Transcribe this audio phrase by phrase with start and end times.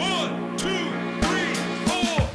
[0.00, 0.66] One, two,
[1.20, 1.54] three,
[1.84, 2.30] four.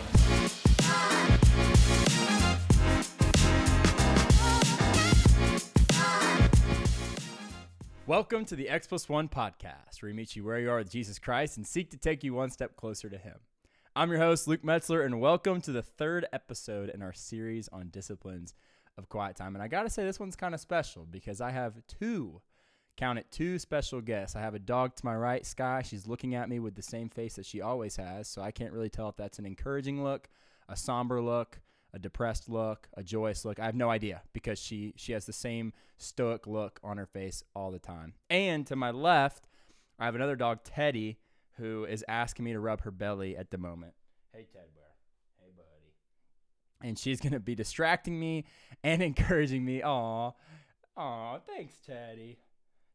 [8.05, 10.91] Welcome to the X Plus One podcast, where we meet you where you are with
[10.91, 13.37] Jesus Christ and seek to take you one step closer to Him.
[13.95, 17.89] I'm your host, Luke Metzler, and welcome to the third episode in our series on
[17.89, 18.53] disciplines
[18.95, 19.55] of quiet time.
[19.55, 22.41] And I got to say, this one's kind of special because I have two,
[22.97, 24.35] count it, two special guests.
[24.35, 25.81] I have a dog to my right, Sky.
[25.85, 28.73] She's looking at me with the same face that she always has, so I can't
[28.73, 30.29] really tell if that's an encouraging look,
[30.69, 31.59] a somber look,
[31.93, 33.59] a depressed look, a joyous look.
[33.59, 37.43] I have no idea because she she has the same stoic look on her face
[37.55, 38.13] all the time.
[38.29, 39.47] And to my left,
[39.97, 41.19] I have another dog, Teddy,
[41.57, 43.93] who is asking me to rub her belly at the moment.
[44.33, 44.83] Hey, Ted Bear.
[45.39, 46.87] Hey, buddy.
[46.87, 48.45] And she's gonna be distracting me
[48.83, 49.81] and encouraging me.
[49.81, 50.31] Aw,
[50.97, 52.37] aw, thanks, Teddy.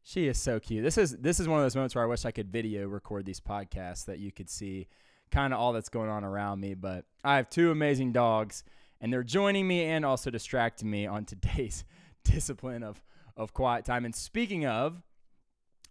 [0.03, 0.83] She is so cute.
[0.83, 3.25] This is this is one of those moments where I wish I could video record
[3.25, 4.87] these podcasts that you could see
[5.29, 6.73] kind of all that's going on around me.
[6.73, 8.63] But I have two amazing dogs,
[8.99, 11.83] and they're joining me and also distracting me on today's
[12.23, 13.03] discipline of
[13.37, 14.05] of quiet time.
[14.05, 15.01] And speaking of,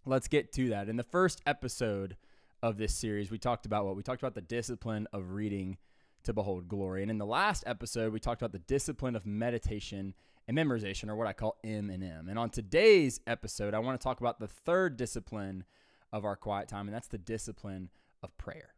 [0.05, 0.89] let's get to that.
[0.89, 2.17] In the first episode
[2.61, 5.77] of this series, we talked about what we talked about the discipline of reading
[6.23, 7.01] to behold glory.
[7.01, 10.13] And in the last episode, we talked about the discipline of meditation
[10.51, 12.27] and memorization, or what I call M and M.
[12.29, 15.63] And on today's episode, I want to talk about the third discipline
[16.11, 17.89] of our quiet time, and that's the discipline
[18.21, 18.73] of prayer.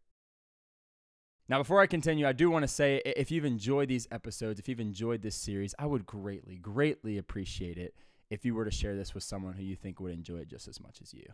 [1.49, 4.69] Now, before I continue, I do want to say if you've enjoyed these episodes, if
[4.69, 7.95] you've enjoyed this series, I would greatly, greatly appreciate it
[8.29, 10.67] if you were to share this with someone who you think would enjoy it just
[10.67, 11.25] as much as you.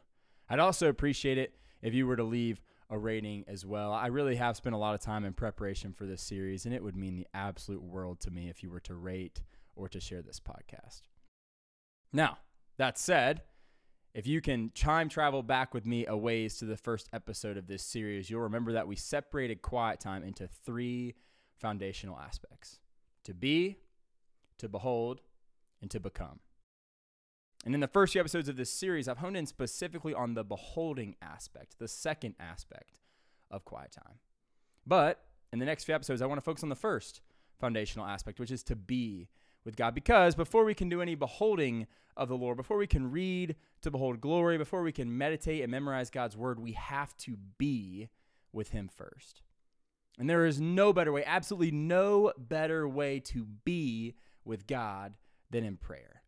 [0.49, 3.93] I'd also appreciate it if you were to leave a rating as well.
[3.93, 6.83] I really have spent a lot of time in preparation for this series, and it
[6.83, 9.41] would mean the absolute world to me if you were to rate
[9.79, 11.01] or to share this podcast.
[12.11, 12.37] Now,
[12.77, 13.41] that said,
[14.13, 17.67] if you can time travel back with me a ways to the first episode of
[17.67, 21.15] this series, you'll remember that we separated quiet time into three
[21.59, 22.79] foundational aspects
[23.23, 23.77] to be,
[24.57, 25.21] to behold,
[25.81, 26.39] and to become.
[27.65, 30.43] And in the first few episodes of this series, I've honed in specifically on the
[30.43, 32.99] beholding aspect, the second aspect
[33.51, 34.19] of quiet time.
[34.87, 35.21] But
[35.51, 37.21] in the next few episodes, I want to focus on the first
[37.59, 39.27] foundational aspect, which is to be
[39.69, 39.93] with God.
[39.93, 41.85] Because before we can do any beholding
[42.17, 45.71] of the Lord, before we can read to behold glory, before we can meditate and
[45.71, 48.09] memorize God's word, we have to be
[48.51, 49.41] with Him first.
[50.17, 55.13] And there is no better way, absolutely no better way to be with God
[55.51, 56.23] than in prayer.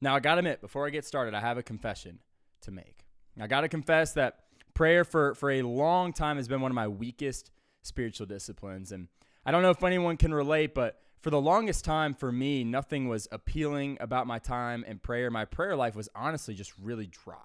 [0.00, 2.20] Now, I got to admit, before I get started, I have a confession
[2.62, 3.04] to make.
[3.40, 4.40] I got to confess that
[4.74, 7.50] prayer for, for a long time has been one of my weakest
[7.82, 8.90] spiritual disciplines.
[8.90, 9.08] And
[9.46, 13.08] I don't know if anyone can relate, but for the longest time for me, nothing
[13.08, 15.30] was appealing about my time in prayer.
[15.30, 17.36] My prayer life was honestly just really dry.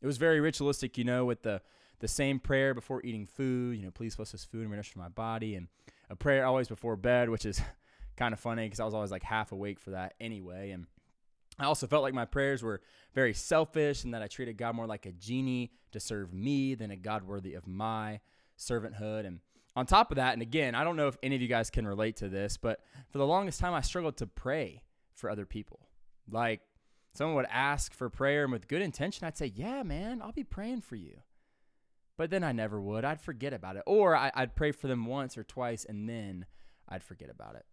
[0.00, 1.60] It was very ritualistic, you know, with the
[2.00, 5.08] the same prayer before eating food, you know, please bless this food and nourish my
[5.08, 5.68] body, and
[6.08, 7.60] a prayer always before bed, which is
[8.16, 10.70] kind of funny because I was always like half awake for that anyway.
[10.70, 10.86] And
[11.58, 12.80] I also felt like my prayers were
[13.14, 16.90] very selfish and that I treated God more like a genie to serve me than
[16.90, 18.20] a God worthy of my
[18.58, 19.26] servanthood.
[19.26, 19.40] And
[19.76, 21.86] on top of that, and again, I don't know if any of you guys can
[21.86, 24.82] relate to this, but for the longest time, I struggled to pray
[25.14, 25.80] for other people.
[26.28, 26.60] Like
[27.14, 30.44] someone would ask for prayer, and with good intention, I'd say, Yeah, man, I'll be
[30.44, 31.18] praying for you.
[32.16, 33.04] But then I never would.
[33.04, 33.82] I'd forget about it.
[33.86, 36.46] Or I, I'd pray for them once or twice, and then
[36.88, 37.64] I'd forget about it.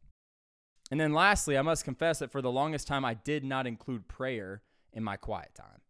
[0.89, 4.07] And then lastly, I must confess that for the longest time, I did not include
[4.07, 4.61] prayer
[4.93, 5.81] in my quiet time.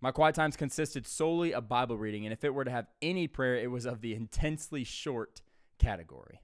[0.00, 3.26] My quiet times consisted solely of Bible reading, and if it were to have any
[3.26, 5.42] prayer, it was of the intensely short
[5.78, 6.40] category.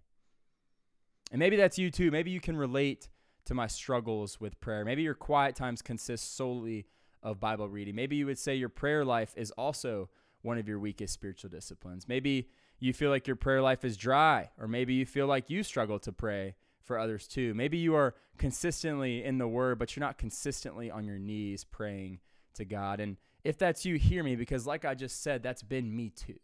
[1.32, 2.10] And maybe that's you too.
[2.10, 3.08] Maybe you can relate
[3.46, 4.84] to my struggles with prayer.
[4.84, 6.86] Maybe your quiet times consist solely
[7.22, 7.94] of Bible reading.
[7.94, 10.10] Maybe you would say your prayer life is also
[10.42, 12.06] one of your weakest spiritual disciplines.
[12.06, 15.62] Maybe you feel like your prayer life is dry, or maybe you feel like you
[15.62, 17.54] struggle to pray for others too.
[17.54, 22.20] Maybe you are consistently in the Word, but you're not consistently on your knees praying
[22.54, 23.00] to God.
[23.00, 26.38] And if that's you, hear me, because like I just said, that's been me too.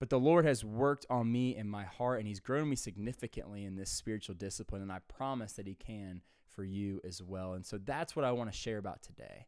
[0.00, 3.64] But the Lord has worked on me in my heart, and He's grown me significantly
[3.64, 7.52] in this spiritual discipline, and I promise that He can for you as well.
[7.52, 9.46] And so that's what I want to share about today.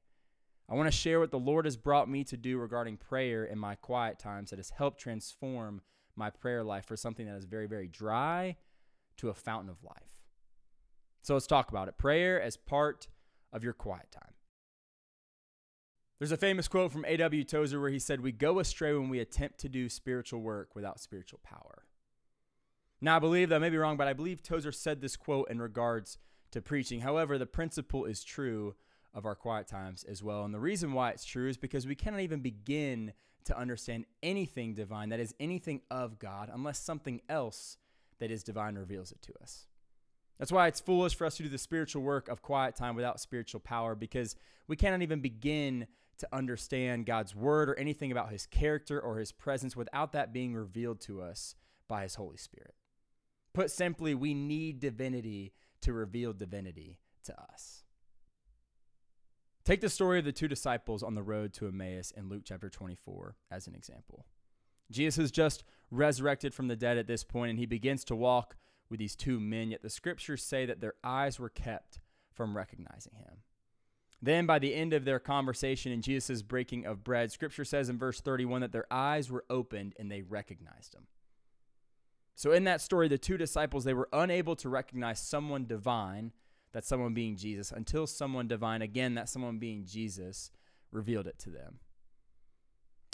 [0.68, 3.58] I want to share what the Lord has brought me to do regarding prayer in
[3.58, 5.82] my quiet times that has helped transform
[6.14, 8.56] my prayer life for something that is very, very dry
[9.16, 10.12] to a fountain of life.
[11.22, 11.98] So let's talk about it.
[11.98, 13.08] Prayer as part
[13.52, 14.34] of your quiet time.
[16.22, 17.42] There's a famous quote from A.W.
[17.42, 21.00] Tozer where he said, We go astray when we attempt to do spiritual work without
[21.00, 21.82] spiritual power.
[23.00, 25.50] Now, I believe that I may be wrong, but I believe Tozer said this quote
[25.50, 26.18] in regards
[26.52, 27.00] to preaching.
[27.00, 28.76] However, the principle is true
[29.12, 30.44] of our quiet times as well.
[30.44, 33.14] And the reason why it's true is because we cannot even begin
[33.46, 37.78] to understand anything divine, that is, anything of God, unless something else
[38.20, 39.66] that is divine reveals it to us.
[40.38, 43.18] That's why it's foolish for us to do the spiritual work of quiet time without
[43.18, 44.36] spiritual power because
[44.68, 49.32] we cannot even begin to understand God's word or anything about his character or his
[49.32, 51.54] presence without that being revealed to us
[51.88, 52.74] by his Holy Spirit.
[53.52, 57.84] Put simply, we need divinity to reveal divinity to us.
[59.64, 62.68] Take the story of the two disciples on the road to Emmaus in Luke chapter
[62.68, 64.26] 24 as an example.
[64.90, 68.56] Jesus has just resurrected from the dead at this point, and he begins to walk
[68.90, 72.00] with these two men, yet the scriptures say that their eyes were kept
[72.32, 73.38] from recognizing him.
[74.24, 77.98] Then, by the end of their conversation in Jesus' breaking of bread, scripture says in
[77.98, 81.08] verse 31 that their eyes were opened and they recognized him.
[82.36, 86.32] So, in that story, the two disciples, they were unable to recognize someone divine
[86.72, 90.50] that someone being Jesus until someone divine, again, that someone being Jesus,
[90.90, 91.80] revealed it to them.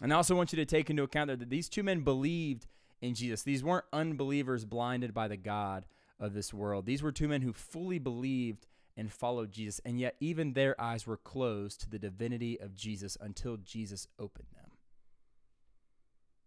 [0.02, 2.66] And I also want you to take into account that these two men believed
[3.00, 3.43] in Jesus.
[3.43, 5.87] These weren't unbelievers blinded by the God
[6.20, 6.87] of this world.
[6.87, 8.66] These were two men who fully believed
[8.98, 13.16] and followed Jesus, and yet even their eyes were closed to the divinity of Jesus
[13.20, 14.72] until Jesus opened them.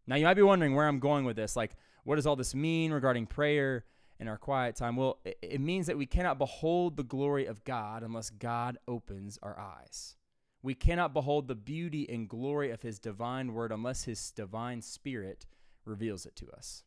[0.06, 1.56] Now, you might be wondering where I'm going with this.
[1.56, 3.86] Like, what does all this mean regarding prayer?
[4.22, 4.96] and our quiet time?
[4.96, 9.60] Well, it means that we cannot behold the glory of God unless God opens our
[9.60, 10.16] eyes.
[10.62, 15.48] We cannot behold the beauty and glory of His divine word unless His divine spirit
[15.86, 16.84] reveals it to us.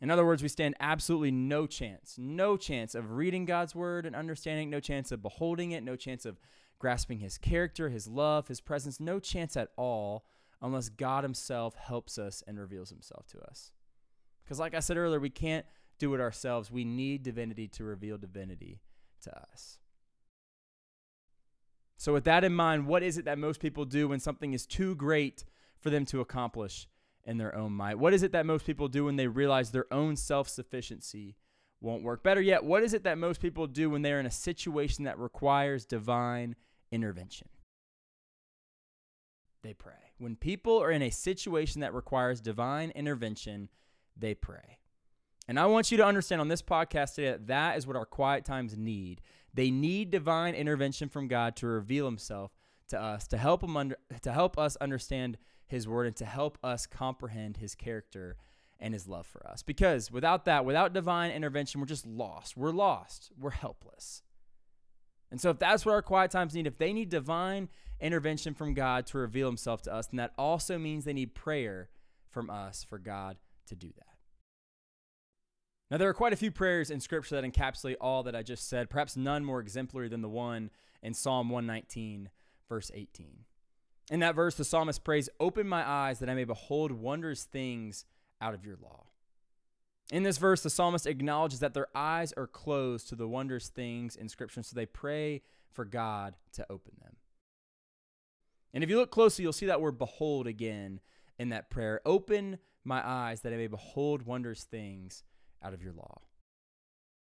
[0.00, 4.14] In other words, we stand absolutely no chance, no chance of reading God's word and
[4.14, 6.38] understanding, no chance of beholding it, no chance of
[6.78, 10.24] grasping His character, His love, His presence, no chance at all
[10.62, 13.72] unless God Himself helps us and reveals Himself to us.
[14.44, 15.66] Because, like I said earlier, we can't
[15.98, 16.70] do it ourselves.
[16.70, 18.80] We need divinity to reveal divinity
[19.22, 19.78] to us.
[21.96, 24.64] So, with that in mind, what is it that most people do when something is
[24.64, 25.44] too great
[25.80, 26.88] for them to accomplish
[27.28, 27.98] in their own might?
[27.98, 31.36] What is it that most people do when they realize their own self sufficiency
[31.80, 32.24] won't work?
[32.24, 35.18] Better yet, what is it that most people do when they're in a situation that
[35.18, 36.56] requires divine
[36.90, 37.48] intervention?
[39.62, 39.92] They pray.
[40.18, 43.68] When people are in a situation that requires divine intervention,
[44.16, 44.78] they pray.
[45.46, 48.06] And I want you to understand on this podcast today that that is what our
[48.06, 49.20] quiet times need.
[49.52, 52.52] They need divine intervention from God to reveal himself
[52.88, 55.36] to us, to help him under, to help us understand
[55.68, 58.36] his word and to help us comprehend his character
[58.80, 59.62] and his love for us.
[59.62, 62.56] Because without that, without divine intervention, we're just lost.
[62.56, 63.30] We're lost.
[63.38, 64.22] We're helpless.
[65.30, 67.68] And so if that's what our quiet times need, if they need divine
[68.00, 71.90] intervention from God to reveal himself to us, then that also means they need prayer
[72.30, 73.36] from us for God
[73.66, 74.04] to do that.
[75.90, 78.68] Now, there are quite a few prayers in Scripture that encapsulate all that I just
[78.68, 80.70] said, perhaps none more exemplary than the one
[81.02, 82.28] in Psalm 119,
[82.68, 83.44] verse 18.
[84.10, 88.06] In that verse, the psalmist prays, Open my eyes that I may behold wondrous things
[88.40, 89.06] out of your law.
[90.10, 94.16] In this verse, the psalmist acknowledges that their eyes are closed to the wondrous things
[94.16, 97.16] in Scripture, so they pray for God to open them.
[98.72, 101.00] And if you look closely, you'll see that word behold again
[101.38, 102.00] in that prayer.
[102.06, 105.24] Open my eyes that I may behold wondrous things
[105.62, 106.22] out of your law.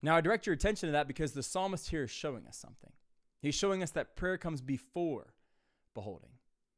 [0.02, 2.92] Now, I direct your attention to that because the psalmist here is showing us something.
[3.40, 5.34] He's showing us that prayer comes before
[5.94, 6.31] beholding.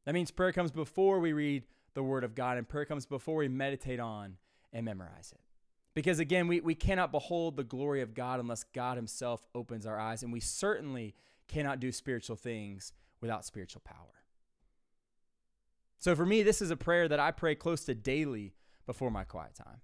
[0.05, 1.65] That means prayer comes before we read
[1.95, 4.37] the word of God, and prayer comes before we meditate on
[4.73, 5.41] and memorize it.
[5.95, 9.99] Because again, we, we cannot behold the glory of God unless God Himself opens our
[9.99, 11.15] eyes, and we certainly
[11.47, 14.25] cannot do spiritual things without spiritual power.
[15.99, 18.55] So for me, this is a prayer that I pray close to daily
[18.87, 19.81] before my quiet time.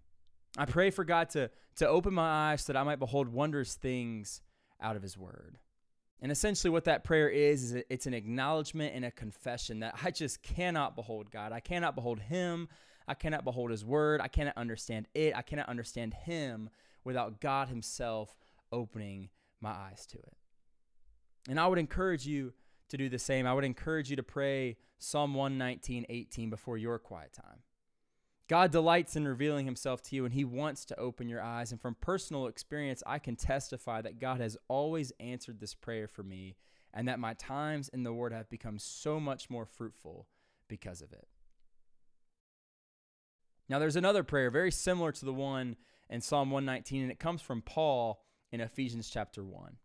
[0.58, 3.74] I pray for God to, to open my eyes so that I might behold wondrous
[3.74, 4.42] things
[4.80, 5.58] out of His Word.
[6.22, 10.10] And essentially, what that prayer is, is it's an acknowledgement and a confession that I
[10.10, 11.52] just cannot behold God.
[11.52, 12.68] I cannot behold Him.
[13.08, 14.20] I cannot behold His Word.
[14.20, 15.34] I cannot understand it.
[15.34, 16.68] I cannot understand Him
[17.04, 18.36] without God Himself
[18.70, 20.36] opening my eyes to it.
[21.48, 22.52] And I would encourage you
[22.90, 23.46] to do the same.
[23.46, 27.60] I would encourage you to pray Psalm 119, 18 before your quiet time.
[28.50, 31.70] God delights in revealing himself to you and he wants to open your eyes.
[31.70, 36.24] And from personal experience, I can testify that God has always answered this prayer for
[36.24, 36.56] me
[36.92, 40.26] and that my times in the Word have become so much more fruitful
[40.66, 41.28] because of it.
[43.68, 45.76] Now, there's another prayer very similar to the one
[46.08, 49.76] in Psalm 119, and it comes from Paul in Ephesians chapter 1.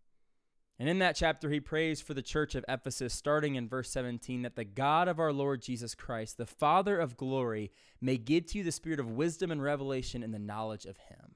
[0.78, 4.42] And in that chapter, he prays for the church of Ephesus, starting in verse 17,
[4.42, 8.58] that the God of our Lord Jesus Christ, the Father of glory, may give to
[8.58, 11.36] you the spirit of wisdom and revelation in the knowledge of him.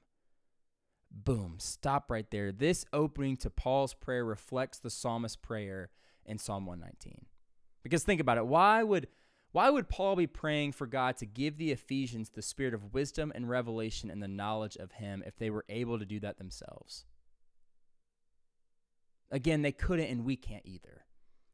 [1.09, 2.51] Boom, stop right there.
[2.51, 5.89] This opening to Paul's prayer reflects the psalmist's prayer
[6.25, 7.25] in Psalm 119.
[7.81, 8.45] Because think about it.
[8.45, 9.07] Why would,
[9.53, 13.31] Why would Paul be praying for God to give the Ephesians the spirit of wisdom
[13.33, 17.05] and revelation and the knowledge of Him if they were able to do that themselves?
[19.31, 21.05] Again, they couldn't, and we can't either.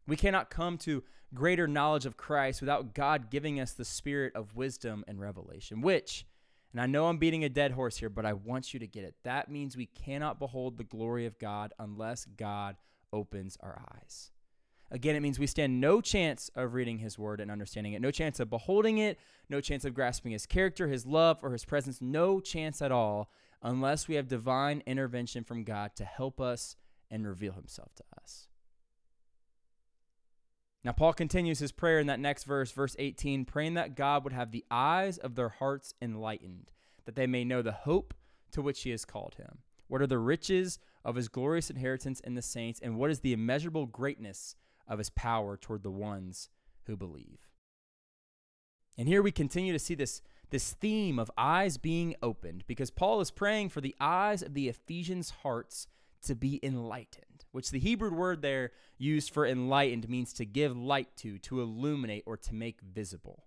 [0.08, 1.04] We cannot come to
[1.34, 6.26] greater knowledge of Christ without God giving us the spirit of wisdom and revelation, which,
[6.72, 9.04] and I know I'm beating a dead horse here, but I want you to get
[9.04, 9.16] it.
[9.24, 12.78] That means we cannot behold the glory of God unless God
[13.12, 14.32] opens our eyes.
[14.92, 18.12] Again, it means we stand no chance of reading his word and understanding it, no
[18.12, 22.02] chance of beholding it, no chance of grasping his character, his love, or his presence,
[22.02, 23.30] no chance at all
[23.64, 26.76] unless we have divine intervention from God to help us
[27.10, 28.48] and reveal himself to us.
[30.84, 34.34] Now, Paul continues his prayer in that next verse, verse 18, praying that God would
[34.34, 36.72] have the eyes of their hearts enlightened,
[37.06, 38.14] that they may know the hope
[38.52, 39.60] to which he has called him.
[39.88, 43.34] What are the riches of his glorious inheritance in the saints, and what is the
[43.34, 44.56] immeasurable greatness
[44.88, 46.50] of his power toward the ones
[46.86, 47.40] who believe?
[48.96, 50.22] And here we continue to see this,
[50.52, 54.70] this theme of eyes being opened, because Paul is praying for the eyes of the
[54.70, 55.88] Ephesians' hearts
[56.24, 61.16] to be enlightened, which the Hebrew word there used for enlightened means to give light
[61.18, 63.46] to, to illuminate, or to make visible.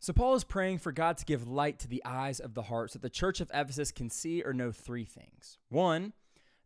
[0.00, 2.92] So, Paul is praying for God to give light to the eyes of the heart
[2.92, 5.58] so that the church of Ephesus can see or know three things.
[5.68, 6.12] One,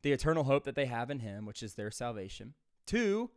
[0.02, 2.54] the eternal hope that they have in Him, which is their salvation.
[2.86, 3.30] Two,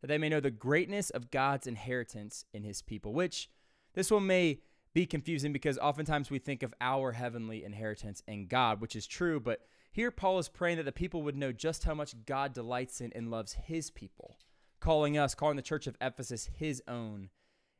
[0.00, 3.50] that they may know the greatness of God's inheritance in His people, which
[3.94, 4.60] this one may
[4.94, 9.40] be confusing because oftentimes we think of our heavenly inheritance in God, which is true,
[9.40, 9.60] but
[9.92, 13.12] here, Paul is praying that the people would know just how much God delights in
[13.14, 14.38] and loves his people,
[14.80, 17.28] calling us, calling the church of Ephesus his own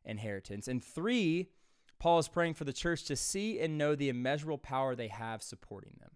[0.05, 0.69] inheritance.
[0.69, 1.49] And three,
[1.99, 5.43] Paul is praying for the church to see and know the immeasurable power they have
[5.43, 6.11] supporting them.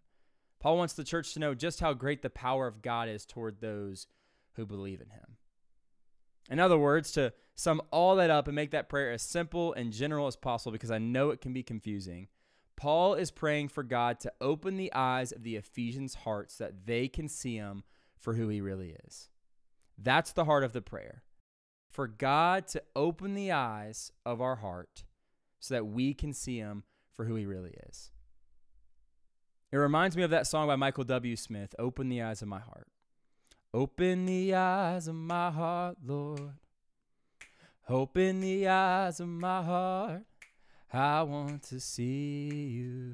[0.61, 3.61] Paul wants the church to know just how great the power of God is toward
[3.61, 4.07] those
[4.55, 5.37] who believe in him.
[6.51, 9.93] In other words, to sum all that up and make that prayer as simple and
[9.93, 12.29] general as possible, because I know it can be confusing,
[12.77, 17.09] Paul is praying for God to open the eyes of the Ephesians' hearts that they
[17.09, 17.85] can see him
[18.19, 19.31] for who he really is.
[19.99, 21.23] That's the heart of the prayer.
[21.91, 25.05] For God to open the eyes of our heart
[25.59, 28.11] so that we can see him for who he really is.
[29.73, 31.35] It reminds me of that song by Michael W.
[31.35, 32.89] Smith, Open the Eyes of My Heart.
[33.73, 36.53] Open the eyes of my heart, Lord.
[37.89, 40.23] Open the eyes of my heart.
[40.97, 43.13] I want to see you.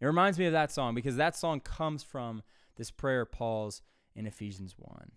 [0.00, 2.42] It reminds me of that song because that song comes from
[2.76, 3.80] this prayer Paul's
[4.14, 5.12] in Ephesians 1.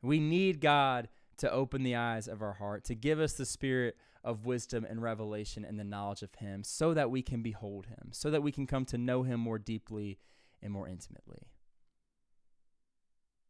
[0.00, 1.08] We need God
[1.38, 5.02] to open the eyes of our heart, to give us the spirit of wisdom and
[5.02, 8.52] revelation and the knowledge of Him so that we can behold Him, so that we
[8.52, 10.18] can come to know Him more deeply
[10.62, 11.48] and more intimately.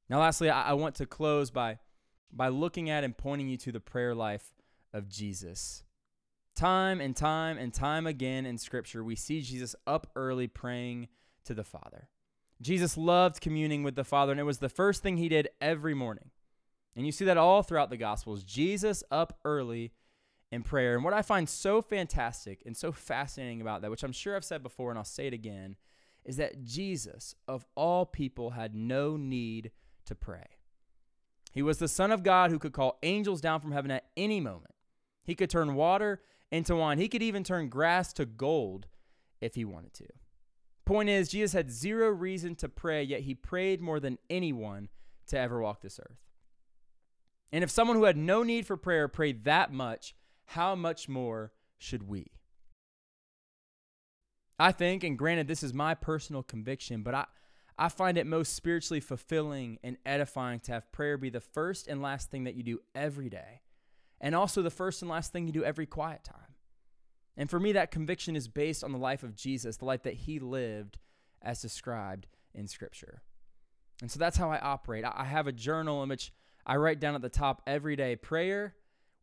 [0.09, 1.79] Now, lastly, I, want to close by,
[2.33, 4.55] by looking at and pointing you to the prayer life
[4.95, 5.85] of Jesus.
[6.59, 11.07] Time and time and time again in Scripture, we see Jesus up early praying
[11.45, 12.09] to the Father.
[12.61, 15.95] Jesus loved communing with the Father, and it was the first thing he did every
[15.95, 16.31] morning.
[16.97, 18.43] And you see that all throughout the Gospels.
[18.43, 19.93] Jesus up early
[20.50, 20.97] in prayer.
[20.97, 24.45] And what I find so fantastic and so fascinating about that, which I'm sure I've
[24.45, 25.77] said before and I'll say it again,
[26.25, 29.71] is that Jesus, of all people, had no need
[30.07, 30.47] to pray.
[31.53, 34.41] He was the Son of God who could call angels down from heaven at any
[34.41, 34.75] moment.
[35.23, 36.99] He could turn water into wine.
[36.99, 38.87] He could even turn grass to gold
[39.40, 40.07] if he wanted to.
[40.85, 44.88] Point is, Jesus had zero reason to pray, yet he prayed more than anyone
[45.26, 46.19] to ever walk this earth.
[47.52, 50.14] And if someone who had no need for prayer prayed that much,
[50.47, 52.33] how much more should we?
[54.59, 57.26] I think, and granted, this is my personal conviction, but I,
[57.78, 62.02] I find it most spiritually fulfilling and edifying to have prayer be the first and
[62.02, 63.61] last thing that you do every day
[64.21, 66.55] and also the first and last thing you do every quiet time.
[67.37, 70.15] And for me, that conviction is based on the life of Jesus, the life that
[70.15, 70.99] he lived
[71.41, 73.23] as described in Scripture.
[74.01, 75.05] And so that's how I operate.
[75.05, 76.33] I have a journal in which
[76.67, 78.75] I write down at the top every day prayer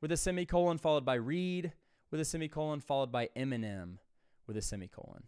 [0.01, 1.73] with a semicolon followed by read
[2.11, 3.99] with a semicolon followed by M&M
[4.47, 5.23] with a semicolon.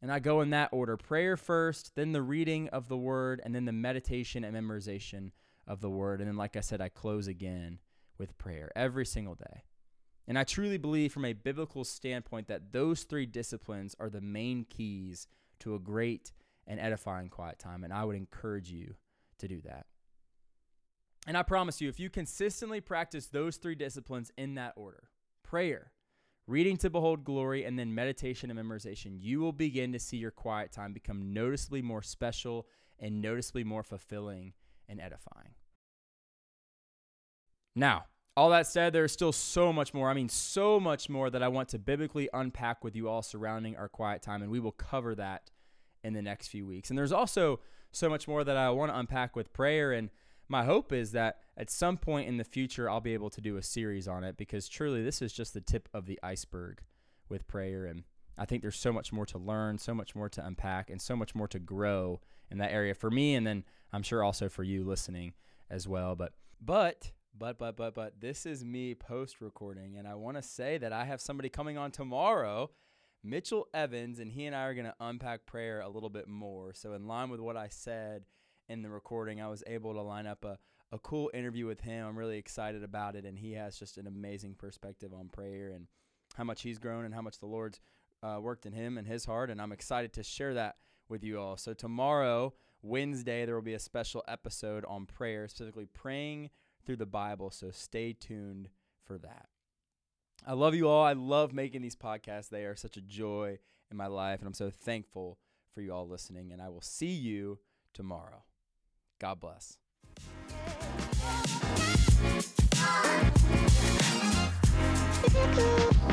[0.00, 3.54] And I go in that order prayer first, then the reading of the word, and
[3.54, 5.30] then the meditation and memorization
[5.66, 6.20] of the word.
[6.20, 7.78] And then, like I said, I close again
[8.18, 9.64] with prayer every single day.
[10.26, 14.64] And I truly believe, from a biblical standpoint, that those three disciplines are the main
[14.64, 15.26] keys
[15.60, 16.32] to a great
[16.66, 17.84] and edifying quiet time.
[17.84, 18.94] And I would encourage you
[19.38, 19.86] to do that.
[21.26, 25.08] And I promise you, if you consistently practice those three disciplines in that order
[25.42, 25.92] prayer,
[26.46, 30.30] reading to behold glory, and then meditation and memorization you will begin to see your
[30.30, 32.66] quiet time become noticeably more special
[32.98, 34.52] and noticeably more fulfilling
[34.88, 35.54] and edifying.
[37.74, 38.04] Now,
[38.36, 40.10] All that said, there's still so much more.
[40.10, 43.76] I mean, so much more that I want to biblically unpack with you all surrounding
[43.76, 45.52] our quiet time, and we will cover that
[46.02, 46.90] in the next few weeks.
[46.90, 47.60] And there's also
[47.92, 49.92] so much more that I want to unpack with prayer.
[49.92, 50.10] And
[50.48, 53.56] my hope is that at some point in the future, I'll be able to do
[53.56, 56.82] a series on it because truly this is just the tip of the iceberg
[57.28, 57.86] with prayer.
[57.86, 58.02] And
[58.36, 61.14] I think there's so much more to learn, so much more to unpack, and so
[61.14, 63.36] much more to grow in that area for me.
[63.36, 65.34] And then I'm sure also for you listening
[65.70, 66.16] as well.
[66.16, 69.96] But, but, but, but, but, but, this is me post recording.
[69.96, 72.70] And I want to say that I have somebody coming on tomorrow,
[73.22, 76.72] Mitchell Evans, and he and I are going to unpack prayer a little bit more.
[76.74, 78.24] So, in line with what I said
[78.68, 80.58] in the recording, I was able to line up a,
[80.92, 82.06] a cool interview with him.
[82.06, 83.24] I'm really excited about it.
[83.24, 85.88] And he has just an amazing perspective on prayer and
[86.36, 87.80] how much he's grown and how much the Lord's
[88.22, 89.50] uh, worked in him and his heart.
[89.50, 90.76] And I'm excited to share that
[91.08, 91.56] with you all.
[91.56, 96.50] So, tomorrow, Wednesday, there will be a special episode on prayer, specifically praying
[96.84, 97.50] through the Bible.
[97.50, 98.68] So stay tuned
[99.04, 99.46] for that.
[100.46, 101.04] I love you all.
[101.04, 102.48] I love making these podcasts.
[102.48, 103.58] They are such a joy
[103.90, 105.38] in my life, and I'm so thankful
[105.74, 106.52] for you all listening.
[106.52, 107.58] And I will see you
[107.92, 108.44] tomorrow.
[109.18, 109.78] God bless.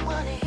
[0.05, 0.40] Money.